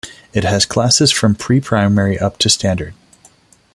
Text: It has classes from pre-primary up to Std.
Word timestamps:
It 0.33 0.43
has 0.45 0.65
classes 0.65 1.11
from 1.11 1.35
pre-primary 1.35 2.17
up 2.17 2.39
to 2.39 2.49
Std. 2.49 2.93